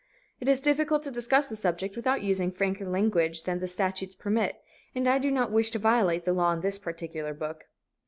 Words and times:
It 0.39 0.47
is 0.47 0.61
difficult 0.61 1.03
to 1.03 1.11
discuss 1.11 1.45
the 1.45 1.55
subject 1.55 1.95
without 1.95 2.23
using 2.23 2.51
franker 2.51 2.87
language 2.89 3.43
than 3.43 3.59
the 3.59 3.67
statutes 3.67 4.15
permit, 4.15 4.59
and 4.95 5.07
I 5.07 5.19
do 5.19 5.29
not 5.29 5.51
wish 5.51 5.69
to 5.69 5.77
violate 5.77 6.25
the 6.25 6.33
law 6.33 6.51
in 6.53 6.61
this 6.61 6.79
particular 6.79 7.35
book. 7.35 7.65